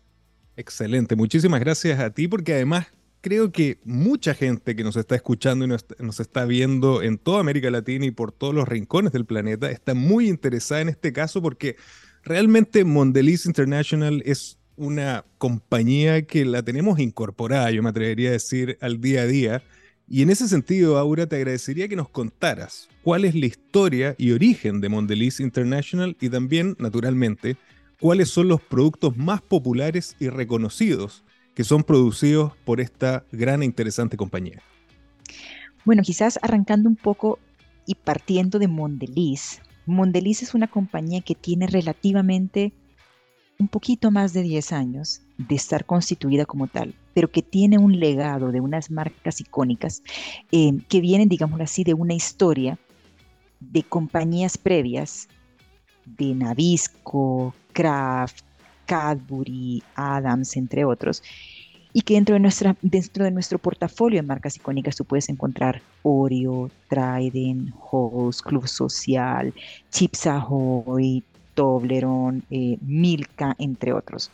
[0.56, 2.88] Excelente, muchísimas gracias a ti porque además
[3.20, 7.70] creo que mucha gente que nos está escuchando y nos, está viendo en toda América
[7.70, 11.76] Latina y por todos los rincones del planeta está muy interesada en este caso porque
[12.22, 18.78] realmente Mondeliz International es una compañía que la tenemos incorporada, yo me atrevería a decir,
[18.80, 19.62] al día a día.
[20.10, 24.30] Y en ese sentido, Aura, te agradecería que nos contaras cuál es la historia y
[24.30, 27.56] origen de Mondeliz International y también, naturalmente,
[28.00, 31.24] cuáles son los productos más populares y reconocidos
[31.58, 34.62] que son producidos por esta gran e interesante compañía?
[35.84, 37.40] Bueno, quizás arrancando un poco
[37.84, 39.60] y partiendo de Mondeliz.
[39.84, 42.72] Mondeliz es una compañía que tiene relativamente
[43.58, 47.98] un poquito más de 10 años de estar constituida como tal, pero que tiene un
[47.98, 50.04] legado de unas marcas icónicas
[50.52, 52.78] eh, que vienen, digamos así, de una historia
[53.58, 55.26] de compañías previas
[56.06, 58.47] de Nabisco, Kraft,
[58.88, 61.22] Cadbury, Adams, entre otros,
[61.92, 65.82] y que dentro de, nuestra, dentro de nuestro portafolio de marcas icónicas tú puedes encontrar
[66.02, 69.52] Oreo, Trident, Halls, Club Social,
[69.90, 71.22] Chips Ahoy,
[71.54, 74.30] Toblerone, eh, Milka, entre otros.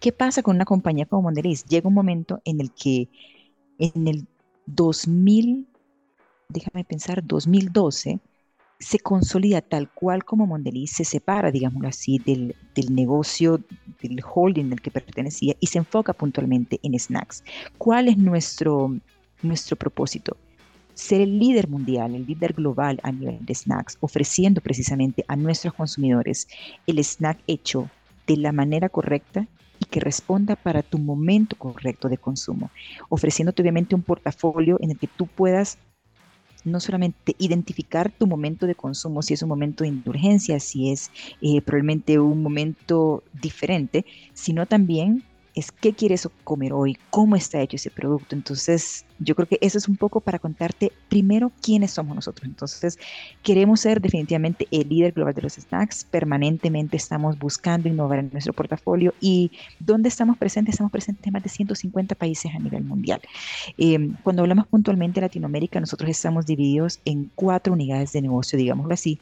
[0.00, 1.64] ¿Qué pasa con una compañía como Mondelez?
[1.64, 3.08] Llega un momento en el que
[3.78, 4.26] en el
[4.66, 5.66] 2000,
[6.48, 8.18] déjame pensar, 2012,
[8.78, 12.54] se consolida tal cual como Mondeliz se separa, digámoslo así, del,
[12.90, 13.60] negocio,
[14.00, 17.42] del holding del que pertenecía y se enfoca puntualmente en snacks.
[17.76, 18.96] ¿Cuál es nuestro,
[19.42, 20.36] nuestro propósito?
[20.94, 25.74] Ser el líder mundial, el líder global a nivel de snacks, ofreciendo precisamente a nuestros
[25.74, 26.46] consumidores
[26.86, 27.90] el snack hecho
[28.26, 29.46] de la manera correcta
[29.80, 32.70] y que responda para tu momento correcto de consumo,
[33.08, 35.78] ofreciéndote obviamente un portafolio en el que tú puedas
[36.70, 41.10] no solamente identificar tu momento de consumo, si es un momento de indulgencia, si es
[41.40, 45.22] eh, probablemente un momento diferente, sino también
[45.58, 48.36] es qué quieres comer hoy, cómo está hecho ese producto.
[48.36, 52.48] Entonces, yo creo que eso es un poco para contarte primero quiénes somos nosotros.
[52.48, 52.96] Entonces,
[53.42, 56.04] queremos ser definitivamente el líder global de los snacks.
[56.04, 60.74] Permanentemente estamos buscando innovar en nuestro portafolio y ¿dónde estamos presentes?
[60.74, 63.20] Estamos presentes en más de 150 países a nivel mundial.
[63.76, 68.94] Em, cuando hablamos puntualmente de Latinoamérica, nosotros estamos divididos en cuatro unidades de negocio, digámoslo
[68.94, 69.18] así,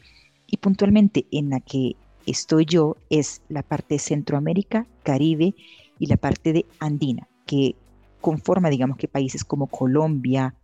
[0.46, 5.54] y puntualmente en la que estoy yo es la parte de Centroamérica, Caribe,
[5.98, 7.74] y la parte de andina, que
[8.20, 10.54] conforma, digamos que países como Colombia,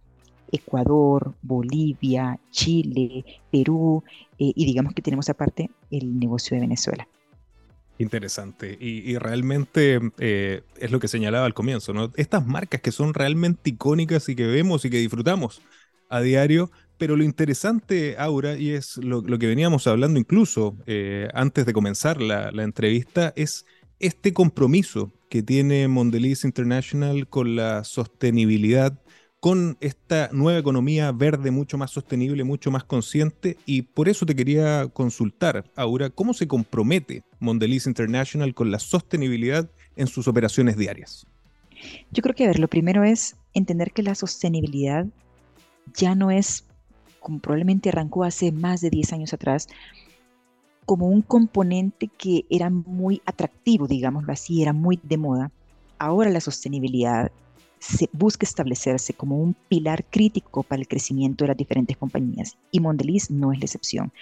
[0.50, 4.04] Ecuador, Bolivia, Chile, Perú,
[4.38, 7.08] eh, y digamos que tenemos aparte el negocio de Venezuela.
[7.98, 8.76] Interesante.
[8.80, 12.10] Y, realmente eh, es lo que señalaba al comienzo, ¿no?
[12.16, 15.62] Estas marcas que son realmente icónicas y que vemos y que disfrutamos
[16.08, 21.64] a diario, pero lo interesante, Aura, y es lo, que veníamos hablando incluso eh, antes
[21.64, 23.66] de comenzar la, la entrevista, es
[24.02, 28.98] este compromiso que tiene Mondeliz International con la sostenibilidad,
[29.40, 33.56] con esta nueva economía verde mucho más sostenible, mucho más consciente.
[33.64, 39.70] Y por eso te quería consultar, Aura, ¿cómo se compromete Mondeliz International con la sostenibilidad
[39.96, 41.26] en sus operaciones diarias?
[42.10, 45.06] Yo creo que, a ver, lo primero es entender que la sostenibilidad
[45.94, 46.66] ya no es,
[47.20, 49.68] como probablemente arrancó hace más de 10 años atrás,
[50.86, 55.50] como un componente que era muy atractivo, digámoslo así, era muy de moda.
[55.98, 57.30] Ahora la sostenibilidad
[57.82, 62.78] se busca establecerse como un pilar crítico para el crecimiento de las diferentes compañías y
[62.78, 64.12] Mondeliz no es la excepción.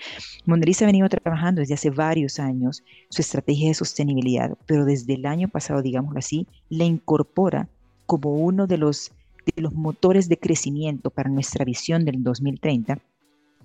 [0.46, 5.26] Mondeliz ha venido trabajando desde hace varios años su estrategia de sostenibilidad, pero desde el
[5.26, 7.68] año pasado, digámoslo así, la incorpora
[8.06, 9.12] como uno de los,
[9.44, 12.98] de los motores de crecimiento para nuestra visión del 2030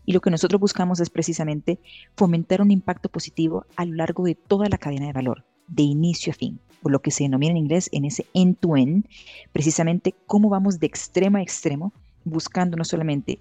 [0.06, 1.80] y lo que nosotros buscamos es precisamente
[2.16, 6.32] fomentar un impacto positivo a lo largo de toda la cadena de valor, de inicio
[6.32, 9.06] a fin o lo que se denomina en inglés en ese end-to-end,
[9.52, 11.92] precisamente cómo vamos de extremo a extremo,
[12.24, 13.40] buscando no solamente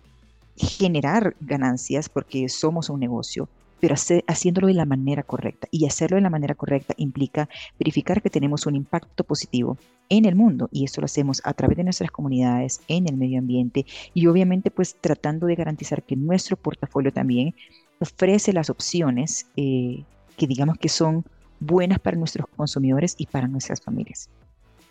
[0.57, 3.51] generar ganancias, porque somos un negocio,
[3.85, 3.97] pero
[4.29, 5.69] haciéndolo de la manera correcta.
[5.71, 9.77] Y hacerlo de la manera correcta implica verificar que tenemos un impacto positivo
[10.09, 13.39] en el mundo y esto lo hacemos a través de nuestras comunidades, en el medio
[13.39, 13.85] ambiente
[14.15, 17.55] y obviamente pues tratando de garantizar que nuestro portafolio también
[17.99, 20.03] ofrece las opciones eh,
[20.39, 21.23] que digamos que son
[21.61, 24.31] buenas para nuestros consumidores y para nuestras familias.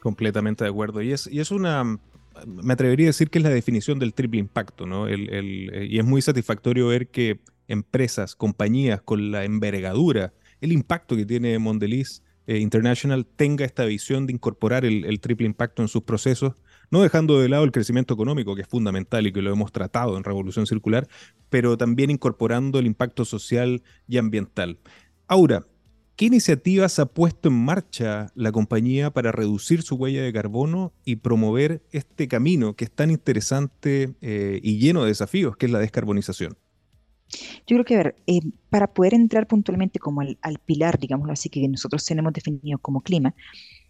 [0.01, 1.01] Completamente de acuerdo.
[1.01, 1.83] Y es, y es una,
[2.45, 5.07] me atrevería a decir que es la definición del triple impacto, ¿no?
[5.07, 7.39] El, el, y es muy satisfactorio ver que
[7.73, 14.27] empresas, compañías con la envergadura, el impacto que tiene Mondeliz eh, International tenga esta visión
[14.27, 16.55] de incorporar el, triple impacto en sus procesos,
[16.89, 20.17] no dejando de lado el crecimiento económico, que es fundamental y que lo hemos tratado
[20.17, 21.07] en Revolución Circular,
[21.49, 24.79] pero también incorporando el impacto social y ambiental.
[25.27, 25.65] Aura,
[26.15, 31.15] ¿Qué iniciativas ha puesto en marcha la compañía para reducir su huella de carbono y
[31.15, 35.79] promover este camino que es tan interesante eh, y lleno de desafíos, que es la
[35.79, 36.55] descarbonización?
[37.67, 41.49] Yo creo que, a ver, eh, para poder entrar puntualmente como al, pilar, digámoslo así,
[41.49, 43.33] que nosotros tenemos definido como clima,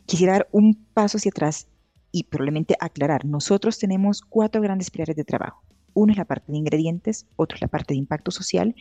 [0.06, 1.68] quisiera dar un paso hacia atrás
[2.12, 3.26] y probablemente aclarar.
[3.26, 5.64] Nosotros tenemos cuatro grandes pilares de trabajo.
[5.94, 8.76] Uno es la parte de ingredientes, otro es la parte de impacto social,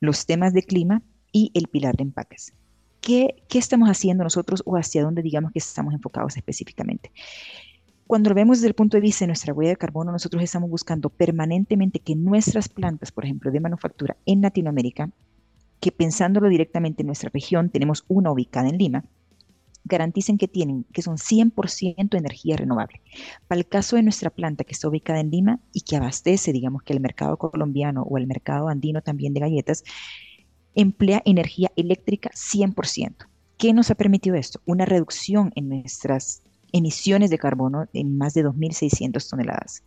[0.00, 2.52] los temas de clima y el pilar de empaques.
[3.00, 7.10] ¿qué, estamos haciendo nosotros o hacia dónde digamos que estamos enfocados específicamente?
[8.08, 10.70] Cuando lo vemos desde el punto de vista de nuestra huella de carbono, nosotros estamos
[10.70, 15.10] buscando permanentemente que nuestras plantas, por ejemplo, de manufactura en Latinoamérica,
[15.78, 19.04] que pensándolo directamente en nuestra región, tenemos una ubicada en Lima,
[19.84, 23.02] garanticen que tienen, que son 100% energía renovable.
[23.46, 26.84] Para el caso de nuestra planta que está ubicada en Lima y que abastece, digamos
[26.84, 29.84] que el mercado colombiano o el mercado andino también de galletas,
[30.74, 33.28] emplea energía eléctrica 100%.
[33.58, 34.62] ¿Qué nos ha permitido esto?
[34.64, 36.42] Una reducción en nuestras
[36.72, 39.82] emisiones de carbono en más de 2.600 toneladas.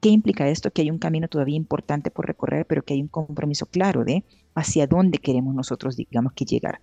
[0.00, 0.70] ¿Qué implica esto?
[0.70, 4.24] Que hay un camino todavía importante por recorrer, pero que hay un compromiso claro de
[4.54, 6.80] hacia dónde queremos nosotros, digamos, que llegar.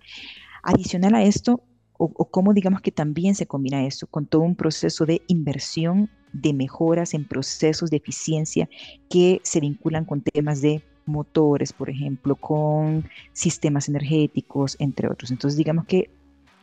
[0.62, 1.62] Adicional a esto,
[1.92, 6.10] o, o cómo digamos que también se combina esto con todo un proceso de inversión,
[6.32, 8.68] de mejoras en procesos de eficiencia
[9.08, 15.30] que se vinculan con temas de motores, por ejemplo, con sistemas energéticos, entre otros.
[15.30, 16.10] Entonces, digamos que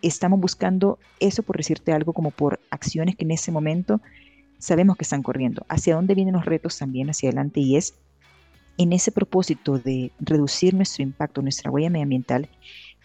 [0.02, 4.02] estamos buscando eso, por decirte algo, como por acciones que en ese momento
[4.58, 5.66] sabemos que están corriendo.
[5.70, 7.96] Hacia dónde vienen los retos también hacia adelante y es
[8.78, 12.48] en ese propósito de reducir nuestro impacto, nuestra huella medioambiental,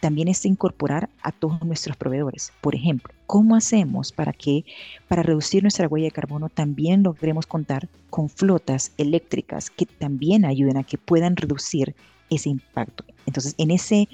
[0.01, 2.53] también es incorporar a todos nuestros proveedores.
[2.61, 4.65] Por ejemplo, ¿cómo hacemos para que,
[5.09, 10.77] para reducir nuestra huella de carbono, también logremos contar con flotas eléctricas que también ayuden
[10.77, 11.97] a que puedan reducir
[12.29, 13.05] ese impacto?
[13.27, 14.09] Entonces, en ese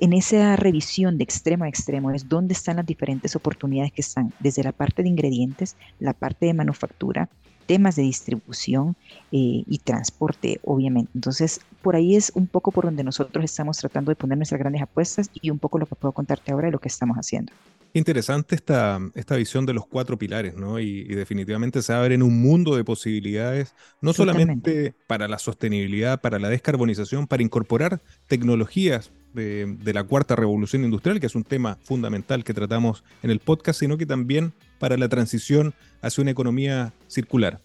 [0.00, 4.32] en esa revisión de extremo a extremo es donde están las diferentes oportunidades que están,
[4.40, 7.28] desde la parte de ingredientes, la parte de manufactura,
[7.66, 8.96] temas de distribución
[9.32, 11.10] eh, y transporte, obviamente.
[11.14, 14.82] Entonces, por ahí es un poco por donde nosotros estamos tratando de poner nuestras grandes
[14.82, 17.52] apuestas y un poco lo que puedo contarte ahora de lo que estamos haciendo.
[17.92, 20.78] Interesante esta, esta visión de los cuatro pilares, ¿no?
[20.78, 26.38] Y, definitivamente se abre en un mundo de posibilidades, no solamente para la sostenibilidad, para
[26.38, 32.42] la descarbonización, para incorporar tecnologías de, la cuarta revolución industrial, que es un tema fundamental
[32.42, 37.60] que tratamos en el podcast, sino que también para la transición hacia una economía circular.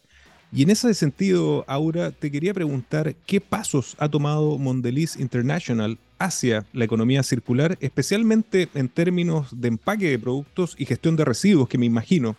[0.53, 6.65] Y en ese sentido, Aura, te quería preguntar qué pasos ha tomado Mondeliz International hacia
[6.73, 11.77] la economía circular, especialmente en términos de empaque de productos y gestión de residuos, que
[11.77, 12.35] me imagino,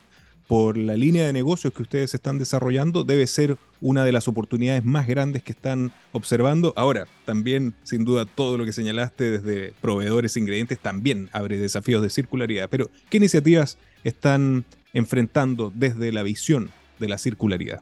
[0.53, 4.85] por la línea de negocios que ustedes están desarrollando, debe ser una de las oportunidades
[4.85, 6.75] más grandes que están observando.
[6.77, 12.03] Ahora, también, sin duda, todo lo que señalaste desde proveedores e ingredientes también abre desafíos
[12.03, 12.69] de circularidad.
[12.69, 16.69] Pero, ¿qué iniciativas están enfrentando desde la visión
[16.99, 17.81] de la circularidad?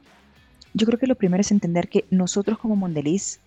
[0.73, 3.41] Yo creo que lo primero es entender que nosotros como Mondeliz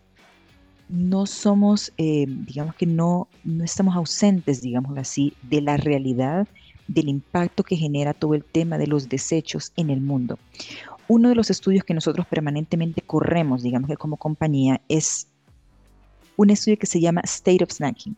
[0.90, 6.47] no somos, eh, digamos que no, no estamos ausentes, digamos así, de la realidad
[6.86, 10.38] del impacto que genera todo el tema de los desechos en el mundo.
[11.08, 15.28] Uno de los estudios que nosotros permanentemente corremos, digamos que como compañía, es
[16.36, 18.14] un estudio que se llama State of Snacking.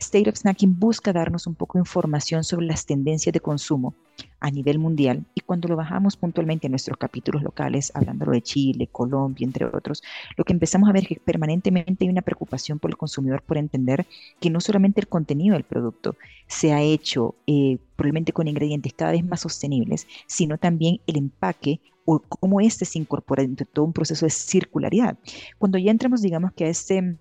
[0.00, 3.94] State of Snacking busca darnos un poco de información sobre las tendencias de consumo
[4.40, 8.88] a nivel mundial y cuando lo bajamos puntualmente en nuestros capítulos locales, hablando de Chile,
[8.90, 10.02] Colombia, entre otros,
[10.36, 13.58] lo que empezamos a ver es que permanentemente hay una preocupación por el consumidor por
[13.58, 14.06] entender
[14.40, 16.16] que no solamente el contenido del producto
[16.46, 21.80] se ha hecho eh, probablemente con ingredientes cada vez más sostenibles, sino también el empaque
[22.06, 25.18] o cómo éste se incorpora dentro de todo un proceso de circularidad.
[25.58, 27.18] Cuando ya entramos, digamos que a este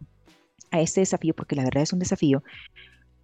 [0.72, 2.44] a este desafío, porque la verdad es un desafío,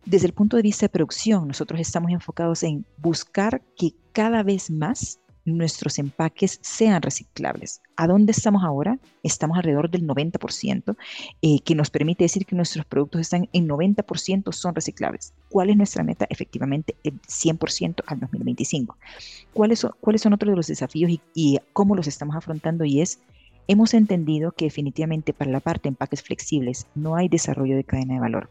[0.06, 4.70] desde el punto de vista de producción, nosotros estamos enfocados en buscar que cada vez
[4.70, 7.82] más nuestros empaques sean reciclables.
[7.96, 9.00] ¿A dónde estamos ahora?
[9.24, 10.96] Estamos alrededor del 90%,
[11.42, 15.34] eh, que nos permite decir que nuestros productos están en 90% son reciclables.
[15.50, 16.25] ¿Cuál es nuestra meta?
[16.30, 18.98] Efectivamente, el 100% al 2025.
[19.54, 22.84] ¿Cuáles son, ¿Cuáles son otros de los desafíos y, y cómo los estamos afrontando?
[22.84, 23.20] Y es
[23.67, 28.15] hemos entendido que definitivamente para la parte de empaques flexibles no hay desarrollo de cadena
[28.15, 28.50] de valor,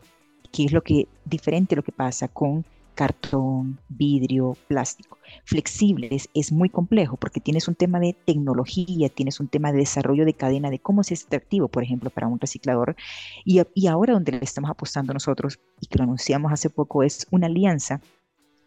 [0.52, 5.18] que es lo que diferente a lo que pasa con cartón, vidrio, plástico.
[5.44, 10.24] Flexibles es muy complejo porque tienes un tema de tecnología, tienes un tema de desarrollo
[10.24, 12.96] de cadena, de cómo es extractivo, por ejemplo, para un reciclador.
[13.44, 17.26] Y, y ahora donde le estamos apostando nosotros, y que lo anunciamos hace poco, es
[17.30, 18.00] una alianza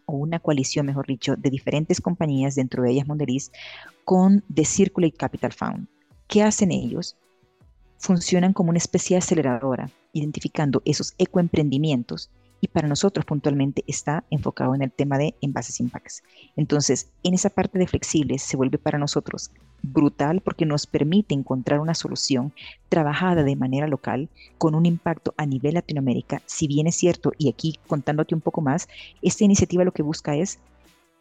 [0.05, 3.51] o una coalición, mejor dicho, de diferentes compañías, dentro de ellas Mondeliz,
[4.03, 5.87] con The Circulate Capital Fund.
[6.27, 7.15] ¿Qué hacen ellos?
[7.99, 12.29] Funcionan como una especie de aceleradora, identificando esos ecoemprendimientos
[12.59, 16.23] y para nosotros puntualmente está enfocado en el tema de envases impacts.
[16.57, 21.79] Entonces, en esa parte de flexibles se vuelve para nosotros brutal porque nos permite encontrar
[21.79, 22.51] una solución
[22.89, 26.41] trabajada de manera local con un impacto a nivel Latinoamérica.
[26.45, 28.89] Si bien es cierto, y aquí contándote un poco más,
[29.21, 30.59] esta iniciativa lo que busca es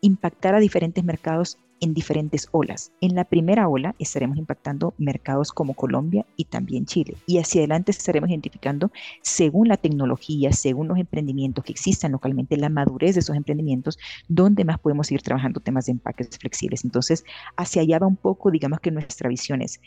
[0.07, 2.93] impactar a diferentes mercados en diferentes olas.
[3.01, 7.17] En la primera ola estaremos impactando mercados como Colombia y también Chile.
[7.27, 8.91] Y hacia adelante estaremos identificando,
[9.23, 13.99] según la tecnología, según los emprendimientos que existan localmente, la madurez de esos emprendimientos,
[14.29, 16.85] dónde más podemos ir trabajando temas de empaques flexibles.
[16.85, 17.25] Entonces,
[17.57, 19.81] hacia allá va un poco, digamos que nuestra visión es,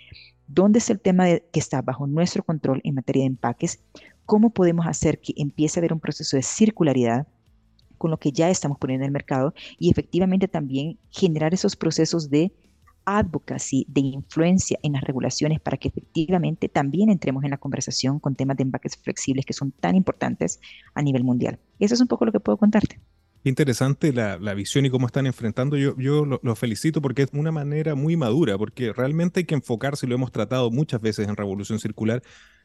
[0.48, 3.80] ¿dónde es el tema que está bajo nuestro control en materia de empaques?
[4.26, 7.26] ¿Cómo podemos hacer que empiece a haber un proceso de circularidad?
[8.00, 12.32] Con lo que ya estamos poniendo en el mercado y efectivamente también generar esos procesos
[12.32, 12.52] de
[13.06, 18.36] advocacy, de influencia en las regulaciones para que efectivamente también entremos en la conversación con
[18.36, 20.60] temas de empaques flexibles que son tan importantes
[20.94, 21.60] a nivel mundial.
[21.80, 23.00] Eso es un poco lo que puedo contarte.
[23.44, 25.78] Interesante la, visión y cómo están enfrentando.
[25.78, 29.56] Yo, yo lo, lo, felicito porque es una manera muy madura, porque realmente hay que
[29.56, 32.22] enfocarse, lo hemos tratado muchas veces en Revolución Circular,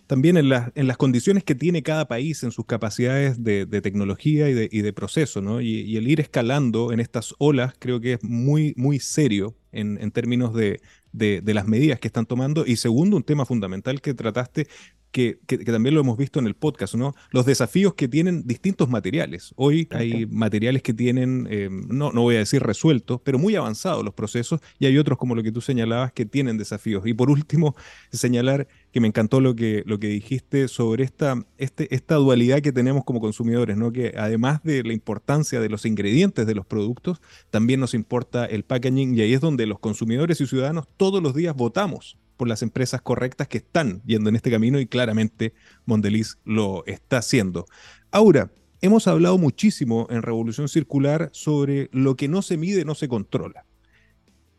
[0.07, 4.55] también en, en, las condiciones que tiene cada país en sus capacidades de, tecnología y
[4.55, 5.61] de, y de, proceso, ¿no?
[5.61, 10.11] Y, el ir escalando en estas olas creo que es muy, muy serio en, en
[10.11, 10.81] términos de,
[11.15, 12.67] de, las medidas que están tomando.
[12.67, 14.67] Y segundo, un tema fundamental que trataste
[15.15, 17.15] que, también lo hemos visto en el podcast, ¿no?
[17.31, 19.53] Los desafíos que tienen distintos materiales.
[19.55, 24.05] Hoy hay materiales que tienen, eh, no, no voy a decir resueltos, pero muy avanzados
[24.05, 27.07] los procesos, y hay otros, como lo que tú señalabas, que tienen desafíos.
[27.07, 27.77] Y por último,
[28.11, 32.73] señalar que me encantó lo que, lo que dijiste sobre esta, este, esta dualidad que
[32.73, 33.93] tenemos como consumidores, ¿no?
[33.93, 38.65] Que además de la importancia de los ingredientes de los productos, también nos importa el
[38.65, 42.63] packaging, y ahí es donde los consumidores y ciudadanos todos los días votamos por las
[42.63, 45.55] empresas correctas que están yendo en este camino y claramente
[45.87, 47.67] Mondeliz lo está haciendo.
[48.11, 48.51] Ahora,
[48.81, 53.65] hemos hablado muchísimo en Revolución Circular sobre lo que no se mide, no se controla.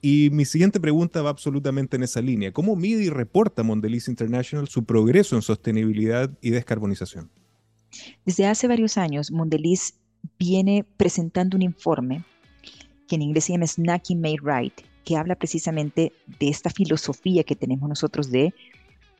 [0.01, 2.51] Y mi siguiente pregunta va absolutamente en esa línea.
[2.51, 7.32] ¿Cómo mide y reporta Mondeliz International su progreso en sostenibilidad y descarbonización?
[8.25, 9.96] Desde hace varios años, Mondeliz
[10.38, 12.24] viene presentando un informe
[13.08, 14.74] que en inglés se llama Snacking Made Right,
[15.06, 18.54] que habla precisamente de esta filosofía que tenemos nosotros de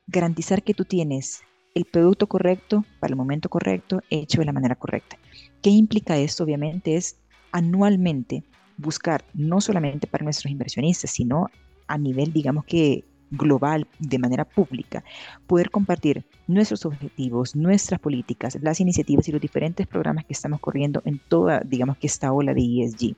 [0.08, 1.42] garantizar que tú tienes
[1.74, 5.18] el producto correcto para el momento correcto, hecho de la manera correcta.
[5.62, 6.44] ¿Qué implica esto?
[6.44, 7.18] Obviamente es
[7.52, 8.44] anualmente
[8.78, 11.50] buscar, no solamente para nuestros inversionistas, sino
[11.88, 15.04] a nivel, digamos que global, de manera pública,
[15.48, 21.02] poder compartir nuestros objetivos, nuestras políticas, las iniciativas y los diferentes programas que estamos corriendo
[21.06, 23.16] en toda, digamos que esta ola de ESG.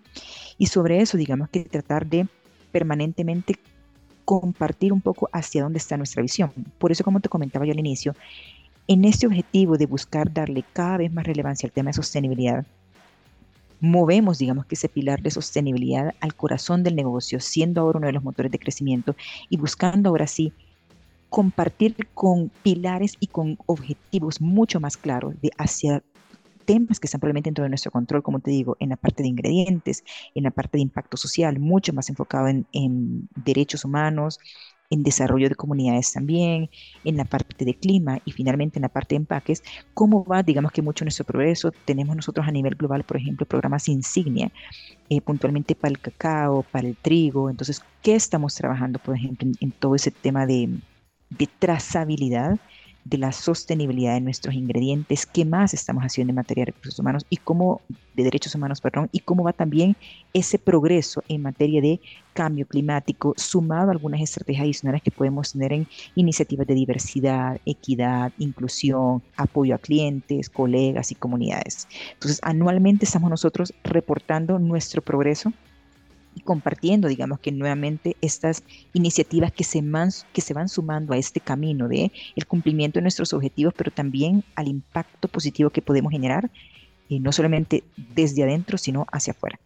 [0.58, 2.28] Y sobre eso, digamos que tratar de
[2.72, 3.56] permanentemente
[4.26, 6.52] compartir un poco hacia dónde está nuestra visión.
[6.78, 8.14] Por eso, como te comentaba yo al inicio,
[8.88, 12.66] en este objetivo de buscar darle cada vez más relevancia al tema de sostenibilidad,
[13.80, 18.24] movemos, digamos ese pilar de sostenibilidad al corazón del negocio, siendo ahora uno de los
[18.24, 19.16] motores de crecimiento
[19.50, 20.54] y buscando ahora sí
[21.30, 26.02] compartir con pilares y con objetivos mucho más claros de hacia
[26.68, 29.30] temas que están probablemente dentro de nuestro control, como te digo, en la parte de
[29.30, 30.04] ingredientes,
[30.36, 34.40] en la parte de impacto social, mucho más enfocado en, derechos humanos,
[34.90, 36.70] en desarrollo de comunidades también,
[37.06, 40.72] en la parte de clima y finalmente en la parte de empaques, cómo va, digamos
[40.74, 41.72] que mucho nuestro progreso.
[41.86, 44.52] Tenemos nosotros a nivel global, por ejemplo, programas insignia,
[45.10, 47.50] eh, puntualmente para el cacao, para el trigo.
[47.50, 50.70] Entonces, ¿qué estamos trabajando, por ejemplo, en, todo ese tema de,
[51.30, 52.60] de trazabilidad?
[53.10, 57.26] De la sostenibilidad de nuestros ingredientes, qué más estamos haciendo en materia de recursos humanos
[57.30, 57.82] y cómo,
[58.16, 59.96] de derechos humanos, perdón, y cómo va también
[60.34, 62.02] ese progreso en materia de
[62.34, 68.32] cambio climático, sumado a algunas estrategias adicionales que podemos tener en iniciativas de diversidad, equidad,
[68.38, 71.88] inclusión, apoyo a clientes, colegas y comunidades.
[72.14, 75.54] Entonces, anualmente estamos nosotros reportando nuestro progreso
[76.38, 78.63] y compartiendo, digamos que nuevamente estas
[78.94, 79.84] iniciativas que se,
[80.34, 84.44] que se van sumando a este camino de el cumplimiento de nuestros objetivos, pero también
[84.56, 86.51] al impacto positivo que podemos generar,
[87.10, 89.60] eh, no solamente desde adentro, sino hacia afuera.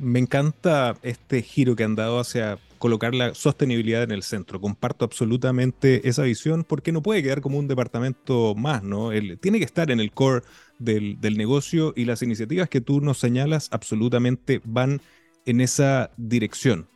[0.00, 4.60] Me encanta este giro que han dado hacia colocar la sostenibilidad en el centro.
[4.60, 9.10] Comparto absolutamente esa visión porque no puede quedar como un departamento más, ¿no?
[9.40, 10.42] tiene que estar en el core
[10.78, 15.00] del, del negocio y las iniciativas que tú nos señalas absolutamente van
[15.48, 16.88] en esa dirección.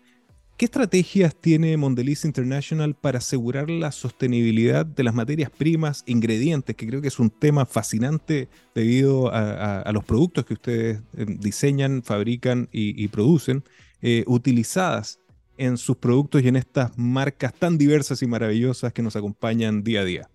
[0.56, 6.86] ¿Qué estrategias tiene Mondelez International para asegurar la sostenibilidad de las materias primas, ingredientes, que
[6.86, 12.68] creo que es un tema fascinante debido a, los productos que ustedes eh, diseñan, fabrican
[12.70, 13.64] y, producen,
[14.02, 15.18] eh, utilizadas
[15.56, 20.02] en sus productos y en estas marcas tan diversas y maravillosas que nos acompañan día
[20.02, 20.30] a día?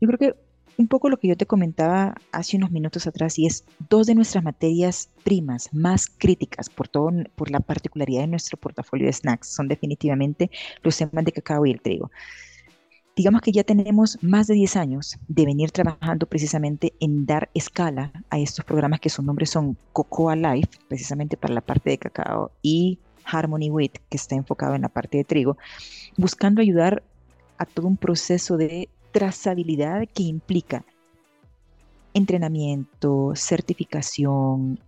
[0.00, 0.45] Yo creo que
[0.78, 4.14] un poco lo que yo te comentaba hace unos minutos atrás y es dos de
[4.14, 9.48] nuestras materias primas más críticas por todo por la particularidad de nuestro portafolio de snacks
[9.48, 10.50] son definitivamente
[10.82, 12.10] los temas de cacao y el trigo.
[13.14, 18.12] Digamos que ya tenemos más de 10 años de venir trabajando precisamente en dar escala
[18.28, 22.50] a estos programas que sus nombres son Cocoa Life, precisamente para la parte de cacao,
[22.60, 25.56] y Harmony Wheat, que está enfocado en la parte de trigo,
[26.18, 27.02] buscando ayudar
[27.56, 30.84] a todo un proceso de trazabilidad que implica
[32.12, 34.78] entrenamiento, certificación,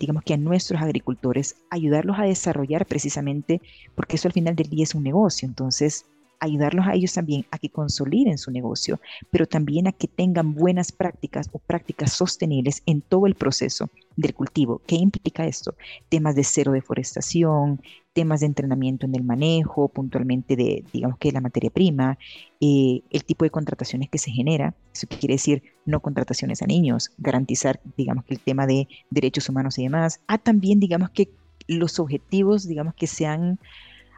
[0.00, 3.60] digamos que a nuestros agricultores, ayudarlos a desarrollar precisamente,
[3.94, 6.06] porque eso al final del día es un negocio, entonces
[6.40, 9.00] ayudarlos a ellos también a que consoliden su negocio,
[9.30, 14.32] pero también a que tengan buenas prácticas o prácticas sostenibles en todo el proceso del
[14.32, 14.80] cultivo.
[14.86, 15.74] ¿Qué implica esto?
[16.08, 17.82] Temas de cero deforestación,
[18.14, 22.16] temas de entrenamiento en el manejo, puntualmente de, digamos que la materia prima,
[22.60, 27.10] eh, el tipo de contrataciones que se genera, eso quiere decir no contrataciones a niños,
[27.18, 31.28] garantizar, digamos que el tema de derechos humanos y demás, a también, digamos que
[31.66, 33.58] los objetivos, digamos que sean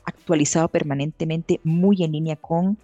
[0.05, 2.77] actualizado permanentemente muy en línea con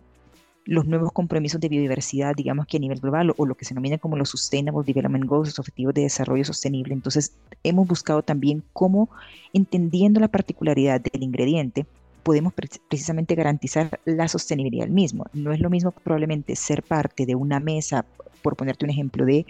[0.65, 3.99] los nuevos compromisos de biodiversidad, digamos que a nivel global, o, lo que se denomina
[3.99, 6.95] como los Sustainable Development Goals, los Objetivos de Desarrollo Sostenible.
[6.95, 9.09] Entonces, hemos buscado también cómo,
[9.53, 11.87] entendiendo la particularidad del ingrediente,
[12.23, 12.53] podemos
[12.89, 15.27] precisamente garantizar la sostenibilidad del mismo.
[15.33, 18.05] No es lo mismo probablemente ser parte de una mesa,
[18.43, 19.47] por ponerte un ejemplo, de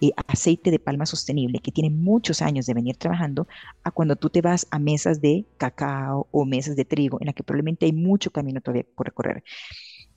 [0.00, 3.46] eh, aceite de palma sostenible que tiene muchos años de venir trabajando,
[3.84, 7.32] a cuando tú te vas a mesas de cacao o mesas de trigo, en la
[7.32, 9.44] que probablemente hay mucho camino todavía por recorrer.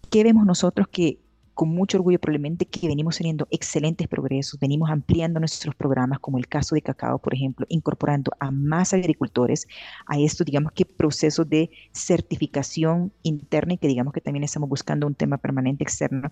[0.10, 1.20] ¿Qué vemos nosotros que
[1.60, 6.48] con mucho orgullo probablemente que venimos teniendo excelentes progresos, venimos ampliando nuestros programas, como el
[6.48, 9.68] caso de cacao, por ejemplo, incorporando a más agricultores
[10.06, 15.06] a esto, digamos que proceso de certificación interna y que digamos que también estamos buscando
[15.06, 16.30] un tema permanente externo.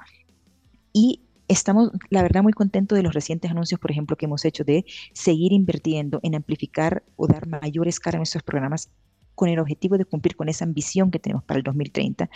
[0.94, 4.64] Y estamos, la verdad, muy contentos de los recientes anuncios, por ejemplo, que hemos hecho
[4.64, 8.92] de seguir invirtiendo en amplificar o dar mayor escala a nuestros programas
[9.38, 12.28] con el objetivo de cumplir con esa ambición que tenemos para el 2030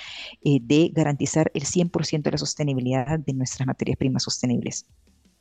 [0.44, 4.86] eh, de garantizar el 100% de la sostenibilidad de nuestras materias primas sostenibles.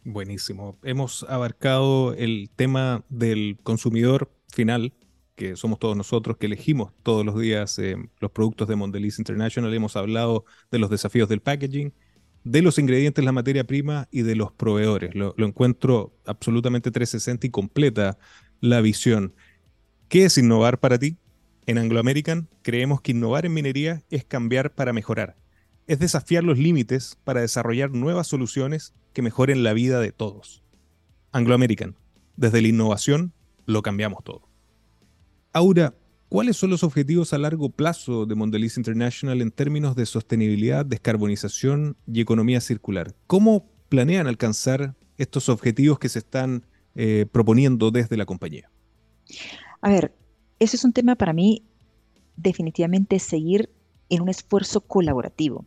[0.05, 0.79] Buenísimo.
[0.83, 4.95] Hemos abarcado el tema del consumidor final,
[5.37, 9.73] que somos todos nosotros que elegimos todos los días eh, los productos de Mondelez International.
[9.75, 11.93] Hemos hablado de los desafíos del packaging,
[12.43, 15.15] de los ingredientes, la materia prima y de los proveedores.
[15.15, 18.17] Lo, lo encuentro absolutamente 360 y completa
[18.61, 19.35] la visión.
[20.09, 21.19] ¿Qué es innovar para ti?
[21.67, 25.37] En Anglo American creemos que innovar en minería es cambiar para mejorar.
[25.87, 30.63] Es desafiar los límites para desarrollar nuevas soluciones que mejoren la vida de todos.
[31.33, 31.97] Anglo American,
[32.37, 33.33] desde la innovación
[33.67, 34.49] lo cambiamos todo.
[35.53, 35.95] Aura,
[36.29, 41.97] ¿cuáles son los objetivos a largo plazo de Mondelez International en términos de sostenibilidad, descarbonización
[42.07, 43.15] y economía circular?
[43.27, 48.71] ¿Cómo planean alcanzar estos objetivos que se están eh, proponiendo desde la compañía?
[49.81, 50.15] A ver,
[50.61, 51.65] ese es un tema para mí
[52.37, 53.71] definitivamente seguir
[54.09, 55.65] en un esfuerzo colaborativo.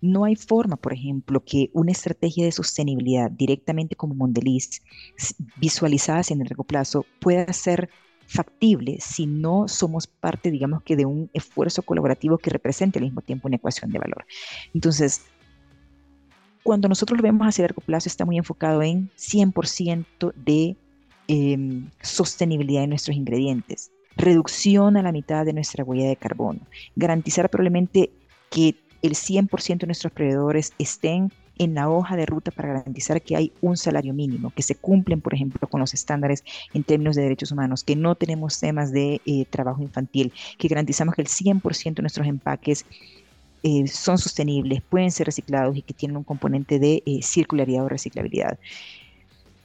[0.00, 4.82] No hay forma, por ejemplo, que una estrategia de sostenibilidad directamente como Mondeliz,
[5.56, 7.90] visualizada en el largo plazo, pueda ser
[8.26, 13.22] factible si no somos parte, digamos que, de un esfuerzo colaborativo que represente al mismo
[13.22, 14.26] tiempo una ecuación de valor.
[14.74, 15.22] Entonces,
[16.62, 20.76] cuando nosotros lo vemos hacia largo plazo, está muy enfocado en 100% de
[21.28, 26.60] em, sostenibilidad de nuestros ingredientes, reducción a la mitad de nuestra huella de carbono,
[26.94, 28.10] garantizar probablemente
[28.50, 33.36] que el 100% de nuestros proveedores estén en la hoja de ruta para garantizar que
[33.36, 37.22] hay un salario mínimo, que se cumplen, por ejemplo, con los estándares en términos de
[37.22, 41.94] derechos humanos, que no tenemos temas de eh, trabajo infantil, que garantizamos que el 100%
[41.94, 42.84] de nuestros empaques
[43.62, 47.88] eh, son sostenibles, pueden ser reciclados y que tienen un componente de eh, circularidad o
[47.88, 48.58] reciclabilidad.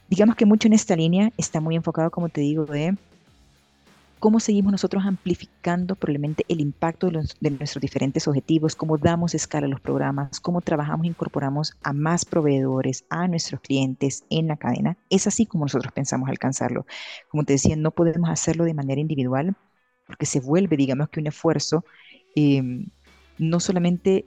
[0.08, 2.96] Digamos que mucho en esta línea está muy enfocado, como te digo, de
[4.22, 9.68] cómo seguimos nosotros amplificando probablemente el impacto de, nuestros diferentes objetivos, cómo damos escala a
[9.68, 14.96] los programas, cómo trabajamos e incorporamos a más proveedores, a nuestros clientes en la cadena.
[15.10, 16.86] Es así como nosotros pensamos alcanzarlo.
[17.30, 19.56] Como te decía, no podemos hacerlo de manera individual
[20.06, 21.84] porque se vuelve, digamos que un esfuerzo
[22.36, 22.86] em,
[23.38, 24.24] no solamente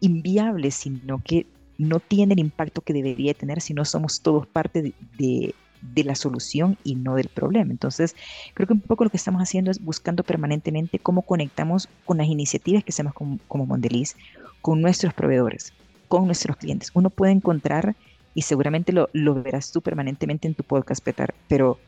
[0.00, 1.46] inviable, sino que
[1.78, 5.54] no tiene el impacto que debería tener si no somos todos parte de de
[5.94, 7.70] la solución y no del problema.
[7.70, 8.16] Entonces,
[8.54, 12.28] creo que un poco lo que estamos haciendo es buscando permanentemente cómo conectamos con las
[12.28, 14.16] iniciativas que hacemos como, como Mondeliz,
[14.62, 15.72] con nuestros proveedores,
[16.08, 16.90] con nuestros clientes.
[16.94, 17.96] Uno puede encontrar,
[18.34, 21.78] y seguramente lo, lo verás tú permanentemente en tu podcast, Petar, pero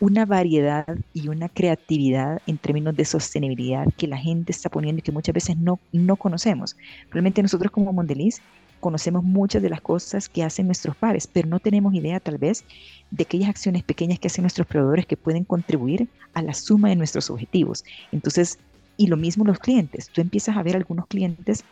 [0.00, 5.02] una variedad y una creatividad en términos de sostenibilidad que la gente está poniendo y
[5.02, 6.76] que muchas veces no, no conocemos.
[7.10, 8.42] Realmente nosotros como Mondeliz
[8.84, 12.66] conocemos muchas de las cosas que hacen nuestros pares, pero no tenemos idea tal vez
[13.10, 16.96] de aquellas acciones pequeñas que hacen nuestros proveedores que pueden contribuir a la suma de
[16.96, 17.82] nuestros objetivos.
[18.12, 18.58] Entonces,
[18.98, 20.10] y lo mismo los clientes.
[20.10, 21.64] Tú empiezas a ver algunos clientes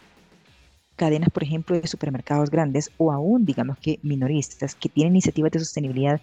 [0.97, 5.59] cadenas, por ejemplo, de supermercados grandes o aún, digamos que minoristas, que tienen iniciativas de
[5.59, 6.19] sostenibilidad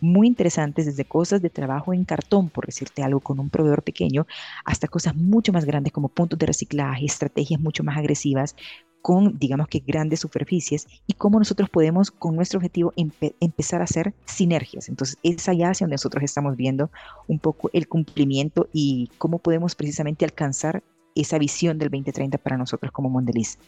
[0.00, 4.26] muy interesantes, desde cosas de trabajo en cartón, por decirte algo, con un proveedor pequeño,
[4.64, 8.56] hasta cosas mucho más grandes como puntos de reciclaje, estrategias mucho más agresivas,
[9.02, 14.14] con, digamos que, grandes superficies y cómo nosotros podemos, con nuestro objetivo, empezar a hacer
[14.24, 14.88] sinergias.
[14.88, 16.90] Entonces, es allá hacia donde nosotros estamos viendo
[17.26, 20.82] un poco el cumplimiento y cómo podemos precisamente alcanzar
[21.14, 23.58] esa visión del 2030 para nosotros como Mondeliz.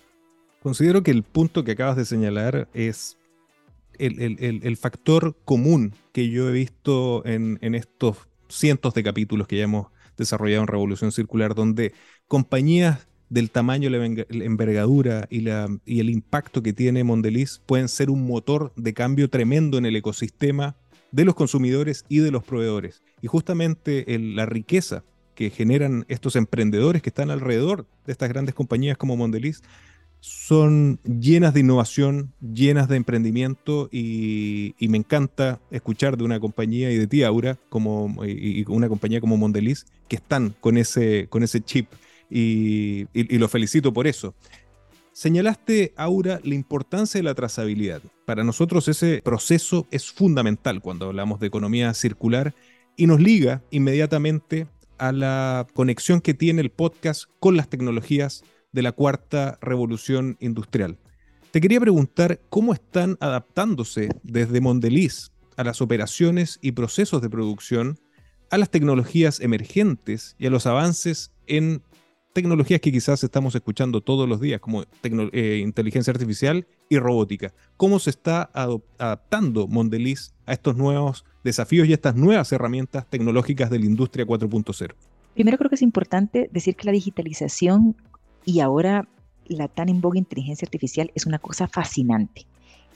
[0.62, 3.18] Considero que el punto que acabas de señalar es
[3.98, 8.16] el, factor común que yo he visto en, en estos
[8.48, 11.92] cientos de capítulos que ya hemos desarrollado en Revolución Circular, donde
[12.28, 18.10] compañías del tamaño, la envergadura y, la, y el impacto que tiene Mondeliz pueden ser
[18.10, 20.76] un motor de cambio tremendo en el ecosistema
[21.10, 23.02] de los consumidores y de los proveedores.
[23.22, 28.96] Y justamente la riqueza que generan estos emprendedores que están alrededor de estas grandes compañías
[28.96, 29.62] como Mondeliz
[30.20, 36.96] son llenas de innovación, llenas de emprendimiento y, me encanta escuchar de una compañía y
[36.96, 41.60] de ti, Aura, como, y, una compañía como Mondeliz, que están con ese, con ese
[41.60, 41.88] chip
[42.36, 43.06] y,
[43.38, 44.34] lo felicito por eso.
[45.12, 48.02] Señalaste, Aura, la importancia de la trazabilidad.
[48.24, 52.52] Para nosotros ese proceso es fundamental cuando hablamos de economía circular
[52.96, 54.66] y nos liga inmediatamente
[54.98, 58.42] a la conexión que tiene el podcast con las tecnologías
[58.72, 60.98] de la cuarta revolución industrial.
[61.52, 68.00] Te quería preguntar cómo están adaptándose desde Mondeliz a las operaciones y procesos de producción,
[68.50, 71.82] a las tecnologías emergentes y a los avances en
[72.34, 77.54] tecnologías que quizás estamos escuchando todos los días, como eh, inteligencia artificial y robótica.
[77.76, 83.78] ¿Cómo se está adaptando Mondeliz a estos nuevos desafíos y estas nuevas herramientas tecnológicas de
[83.78, 84.94] la industria 4.0?
[85.34, 87.96] Primero creo que es importante decir que la digitalización
[88.44, 89.08] y ahora
[89.46, 92.46] la tan en vogue inteligencia artificial es una cosa fascinante.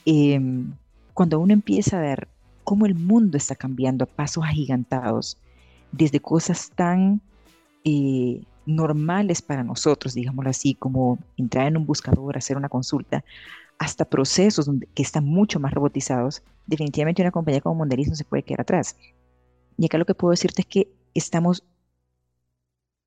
[0.04, 0.72] Em,
[1.14, 2.28] cuando uno empieza a ver
[2.64, 5.38] cómo el mundo está cambiando a pasos agigantados,
[5.92, 7.20] desde cosas tan
[7.84, 13.24] eh, normales para nosotros, digámoslo así, como entrar en un buscador, hacer una consulta,
[13.78, 18.42] hasta procesos que están mucho más robotizados, definitivamente una compañía como Mondeliz no se puede
[18.42, 18.96] quedar atrás.
[19.78, 21.64] Y acá lo que puedo decirte es que estamos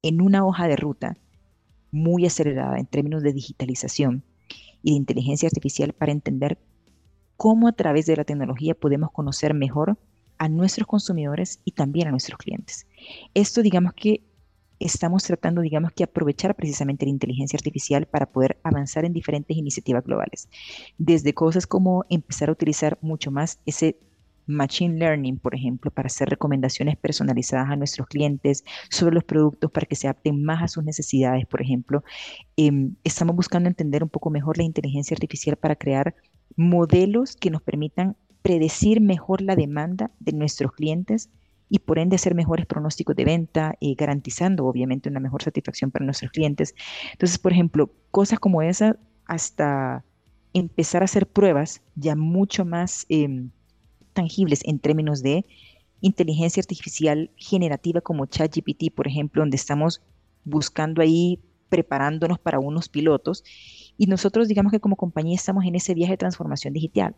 [0.02, 1.18] en una hoja de ruta
[1.92, 4.24] muy acelerada en términos de digitalización
[4.82, 6.58] y de inteligencia artificial para entender
[7.38, 10.00] cómo a través de la tecnología podemos conocer mejor
[10.40, 12.88] a nuestros consumidores y también a nuestros clientes.
[13.36, 14.24] Esto digamos que
[14.86, 20.04] estamos tratando, digamos, que aprovechar precisamente la inteligencia artificial para poder avanzar en diferentes iniciativas
[20.04, 20.50] globales.
[20.98, 23.98] Desde cosas como empezar a utilizar mucho más ese
[24.48, 29.86] Machine Learning, por ejemplo, para hacer recomendaciones personalizadas a nuestros clientes sobre los productos para
[29.86, 32.04] que se adapten más a sus necesidades, por ejemplo.
[32.58, 36.16] Em, estamos buscando entender un poco mejor la inteligencia artificial para crear
[36.56, 41.30] modelos que nos permitan predecir mejor la demanda de nuestros clientes
[41.72, 46.04] y por ende hacer mejores pronósticos de venta, eh, garantizando obviamente una mejor satisfacción para
[46.04, 46.76] nuestros clientes.
[47.14, 50.04] Entonces, por ejemplo, cosas como esa, hasta
[50.54, 53.52] empezar a hacer pruebas ya mucho más em,
[54.12, 55.46] tangibles en términos de
[56.02, 60.02] inteligencia artificial generativa como ChatGPT, por ejemplo, donde estamos
[60.44, 63.46] buscando ahí, preparándonos para unos pilotos.
[64.02, 67.14] Y nosotros, digamos que como compañía estamos en ese viaje de transformación digital,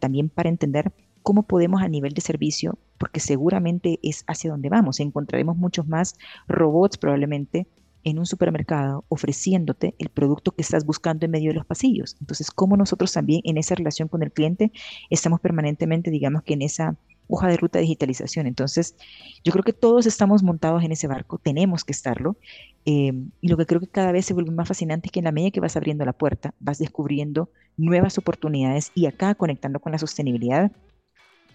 [0.00, 0.92] también para entender
[1.22, 4.98] cómo podemos a nivel de servicio, porque seguramente es hacia donde vamos.
[4.98, 6.16] Encontraremos muchos más
[6.48, 7.68] robots probablemente
[8.02, 12.16] en un supermercado ofreciéndote el producto que estás buscando en medio de los pasillos.
[12.18, 14.72] Entonces, cómo nosotros también en esa relación con el cliente
[15.10, 16.96] estamos permanentemente, digamos que en esa
[17.28, 18.46] hoja de ruta de digitalización.
[18.46, 18.96] Entonces,
[19.44, 22.36] yo creo que todos estamos montados en ese barco, tenemos que estarlo.
[22.84, 25.24] Em, y lo que creo que cada vez se vuelve más fascinante es que en
[25.24, 29.92] la medida que vas abriendo la puerta, vas descubriendo nuevas oportunidades y acá conectando con
[29.92, 30.70] la sostenibilidad.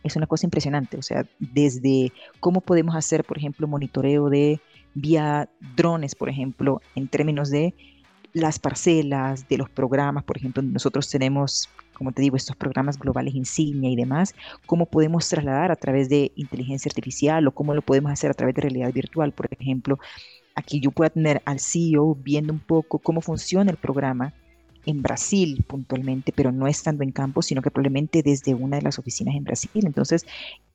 [0.04, 4.62] Es una cosa impresionante, o sea, desde cómo podemos hacer, por ejemplo, monitoreo de
[4.94, 7.76] vía drones, por ejemplo, en términos de
[8.34, 13.36] las parcelas, de los programas, por ejemplo, nosotros tenemos, como te digo, estos programas globales
[13.36, 14.34] insignia y demás,
[14.66, 18.56] cómo podemos trasladar a través de inteligencia artificial o cómo lo podemos hacer a través
[18.56, 20.00] de realidad virtual, por ejemplo.
[20.56, 24.34] Aquí yo puedo tener al CEO viendo un poco cómo funciona el programa
[24.90, 28.98] en Brasil puntualmente, pero no estando en campo, sino que probablemente desde una de las
[28.98, 29.70] oficinas en Brasil.
[29.86, 30.26] Entonces,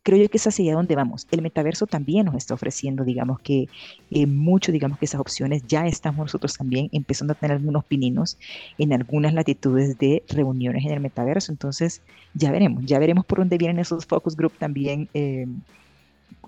[0.04, 1.26] creo yo que es hacia donde vamos.
[1.32, 3.68] El metaverso también nos está ofreciendo, digamos que
[4.12, 8.38] eh, mucho, digamos que esas opciones ya estamos nosotros también empezando a tener algunos pininos
[8.78, 11.50] en algunas latitudes de reuniones en el metaverso.
[11.50, 12.00] Entonces,
[12.34, 15.46] ya veremos, ya veremos por dónde vienen esos focus group también eh,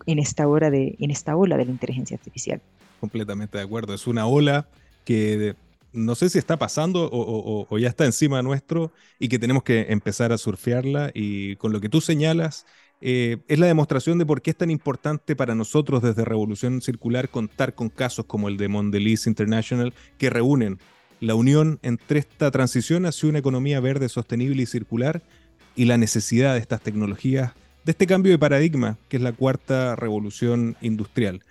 [0.07, 2.61] en esta hora de, en esta ola de la inteligencia artificial.
[3.01, 3.93] Completamente de acuerdo.
[3.93, 4.69] Es una ola
[5.05, 5.57] que
[5.97, 10.33] no sé si está pasando o, ya está encima nuestro y que tenemos que empezar
[10.33, 11.11] a surfearla.
[11.15, 12.67] Y con lo que tú señalas,
[13.01, 17.29] eh, es la demostración de por qué es tan importante para nosotros desde Revolución Circular
[17.29, 20.79] contar con casos como el de Mondelez International que reúnen
[21.21, 25.23] la unión entre esta transición hacia una economía verde, sostenible y circular
[25.75, 27.53] y la necesidad de estas tecnologías,
[27.85, 31.43] de este cambio de paradigma que es la cuarta revolución industrial.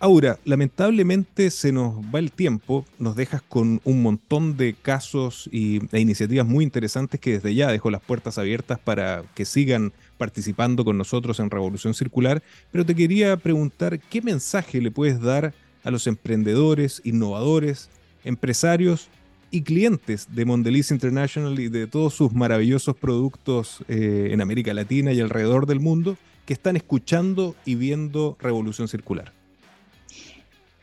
[0.00, 5.80] Ahora, lamentablemente se nos va el tiempo, nos dejas con un montón de casos y,
[5.90, 10.84] e iniciativas muy interesantes que desde ya dejo las puertas abiertas para que sigan participando
[10.84, 15.90] con nosotros en Revolución Circular, pero te quería preguntar qué mensaje le puedes dar a
[15.90, 17.90] los emprendedores, innovadores,
[18.24, 19.08] empresarios
[19.50, 25.12] y clientes de Mondelez International y de todos sus maravillosos productos eh, en América Latina
[25.12, 29.37] y alrededor del mundo que están escuchando y viendo Revolución Circular.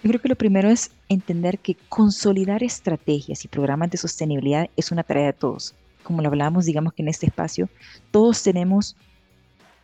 [0.05, 4.91] Yo creo que lo primero es entender que consolidar estrategias y programas de sostenibilidad es
[4.91, 5.73] una tarea de todos.
[6.03, 7.69] Como lo hablábamos, digamos que en este espacio,
[8.11, 8.95] todos tenemos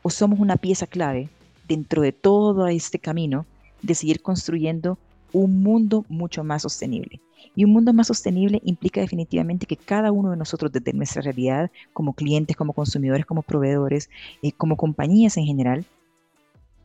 [0.04, 1.28] o somos una pieza clave
[1.68, 3.48] dentro de todo este camino
[3.82, 5.00] de seguir construyendo
[5.34, 7.20] un mundo mucho más sostenible.
[7.56, 11.72] Y un mundo más sostenible implica definitivamente que cada uno de nosotros desde nuestra realidad,
[11.94, 14.08] como clientes, como consumidores, como proveedores,
[14.44, 15.84] eh, como compañías en general,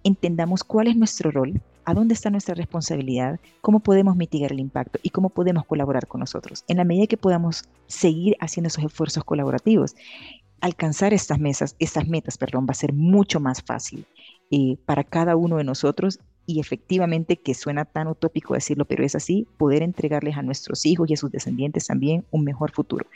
[0.05, 4.99] entendamos cuál es nuestro rol, a dónde está nuestra responsabilidad, cómo podemos mitigar el impacto
[5.03, 6.65] y cómo podemos colaborar con nosotros.
[6.69, 9.95] En la medida que podamos seguir haciendo esos esfuerzos colaborativos,
[10.61, 14.05] alcanzar estas, mesas, estas metas perdón, va a ser mucho más fácil
[14.51, 19.15] eh, para cada uno de nosotros y efectivamente, que suena tan utópico decirlo, pero es
[19.15, 23.07] así, poder entregarles a nuestros hijos y a sus descendientes también un mejor futuro,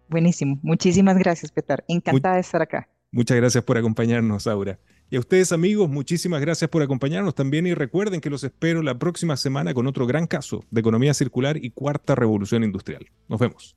[0.09, 0.61] Buenísimo.
[0.63, 1.83] Muchísimas gracias, Petar.
[1.89, 2.89] Encantada de estar acá.
[3.11, 4.79] Muchas gracias por acompañarnos, Aura.
[5.11, 8.99] Y a ustedes, amigos, muchísimas gracias por acompañarnos también y recuerden que los espero la
[8.99, 13.11] próxima semana con otro gran caso de economía circular y cuarta revolución industrial.
[13.29, 13.77] Nos vemos.